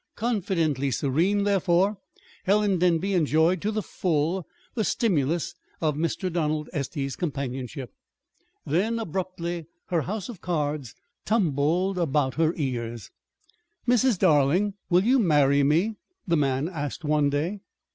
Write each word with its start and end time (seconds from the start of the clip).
Confidently 0.15 0.89
serene, 0.89 1.43
therefore, 1.43 1.95
Helen 2.45 2.79
Denby 2.79 3.13
enjoyed 3.13 3.61
to 3.61 3.71
the 3.71 3.83
full 3.83 4.47
the 4.73 4.83
stimulus 4.83 5.53
of 5.79 5.93
Mr. 5.95 6.33
Donald 6.33 6.71
Estey's 6.73 7.15
companionship. 7.15 7.93
Then, 8.65 8.97
abruptly, 8.97 9.67
her 9.89 10.01
house 10.01 10.27
of 10.27 10.41
cards 10.41 10.95
tumbled 11.23 11.99
about 11.99 12.33
her 12.33 12.51
ears. 12.57 13.11
"Mrs. 13.87 14.17
Darling, 14.17 14.73
will 14.89 15.03
you 15.03 15.19
marry 15.19 15.61
me?" 15.61 15.97
the 16.27 16.35
man 16.35 16.67
asked 16.67 17.03
one 17.05 17.29
day. 17.29 17.59